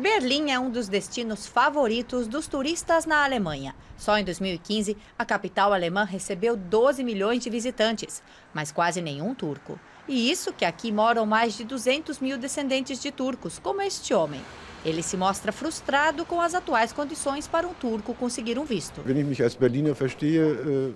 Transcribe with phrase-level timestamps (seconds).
[0.00, 3.74] Berlim é um dos destinos favoritos dos turistas na Alemanha.
[3.98, 8.22] Só em 2015, a capital alemã recebeu 12 milhões de visitantes,
[8.54, 9.78] mas quase nenhum turco.
[10.10, 14.40] E isso que aqui moram mais de 200 mil descendentes de turcos, como este homem.
[14.84, 19.00] Ele se mostra frustrado com as atuais condições para um turco conseguir um visto.
[19.06, 19.12] Äh,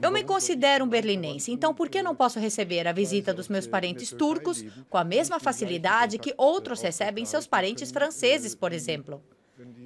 [0.00, 3.66] Eu me considero um berlinense, então por que não posso receber a visita dos meus
[3.66, 9.20] parentes turcos com a mesma facilidade que outros recebem seus parentes franceses, por exemplo?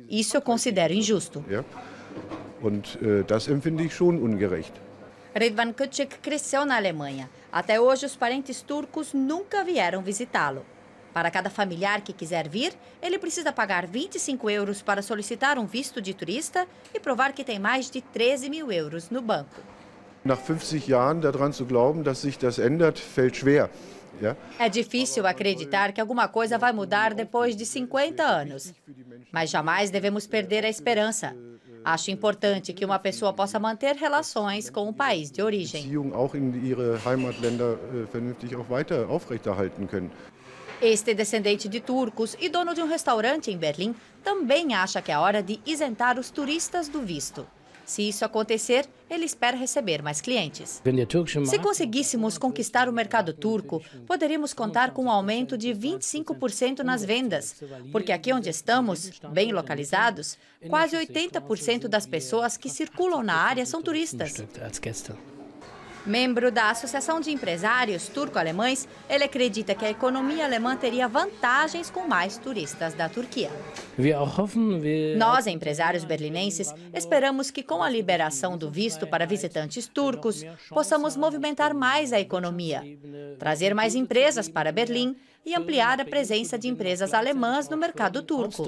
[0.09, 1.45] Isso eu considero injusto.
[2.63, 4.73] Und äh, das empfinde ich schon ungerecht.
[5.37, 7.29] Redvan Küçük cresceu na Alemanha.
[7.53, 10.65] Até hoje, os parentes turcos nunca vieram visitá-lo.
[11.13, 12.73] Para cada familiar que quiser vir,
[13.03, 17.59] ele precisa pagar 25 euros para solicitar um visto de turista e provar que tem
[17.59, 19.61] mais de 13 mil euros no banco.
[20.25, 23.69] Nach 50 Jahren daran zu glauben, dass sich das ändert, fällt schwer.
[24.23, 24.37] Ja?
[24.59, 28.73] É difícil acreditar que alguma coisa vai mudar depois de 50 anos.
[29.31, 31.37] Mas jamais devemos perder a esperança.
[31.87, 35.85] Acho importante que uma pessoa possa manter relações com o país de origem.
[40.83, 40.83] Äh.
[40.83, 45.17] Este descendente de turcos e dono de um restaurante em Berlim também acha que é
[45.17, 47.47] hora de isentar os turistas do visto.
[47.87, 50.83] Se isso acontecer, ele espera receber mais clientes.
[51.47, 57.63] Se conseguíssemos conquistar o mercado turco, poderíamos contar com um aumento de 25% nas vendas,
[57.93, 60.37] porque aqui onde estamos, bem localizados,
[60.69, 64.35] quase 80% das pessoas que circulam na área são turistas.
[66.07, 72.07] Membro da Associação de Empresários Turco-Alemães, ele acredita que a economia alemã teria vantagens com
[72.07, 73.51] mais turistas da Turquia.
[75.17, 81.75] Nós, empresários berlinenses, esperamos que com a liberação do visto para visitantes turcos, possamos movimentar
[81.75, 82.85] mais a economia,
[83.37, 88.65] trazer mais empresas para Berlim e ampliar a presença de empresas alemãs no mercado turco.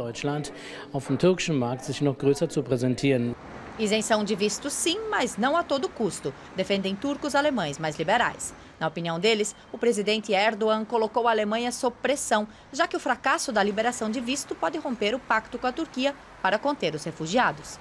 [3.79, 8.53] Isenção de visto sim, mas não a todo custo, defendem turcos alemães mais liberais.
[8.81, 13.53] Na opinião deles, o presidente Erdogan colocou a Alemanha sob pressão, já que o fracasso
[13.53, 16.12] da liberação de visto pode romper o pacto com a Turquia
[16.43, 17.78] para conter os refugiados.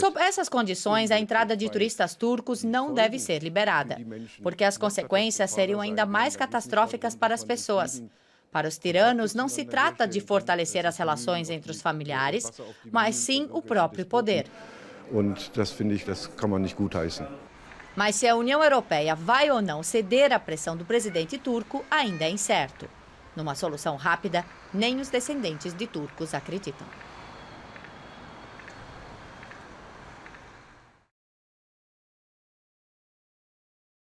[0.00, 3.98] Sob essas condições, a entrada de turistas turcos não deve ser liberada,
[4.42, 8.02] porque as consequências seriam ainda mais catastróficas para as pessoas.
[8.50, 12.50] Para os tiranos, não se trata de fortalecer as relações entre os familiares,
[12.90, 14.46] mas sim o próprio poder.
[17.94, 22.24] Mas se a União Europeia vai ou não ceder à pressão do presidente turco ainda
[22.24, 22.88] é incerto.
[23.34, 26.86] Numa solução rápida, nem os descendentes de turcos acreditam.